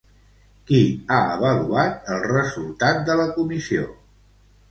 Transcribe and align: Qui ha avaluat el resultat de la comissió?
Qui 0.69 0.77
ha 1.09 1.19
avaluat 1.33 2.09
el 2.15 2.25
resultat 2.31 3.05
de 3.11 3.17
la 3.23 3.27
comissió? 3.37 3.85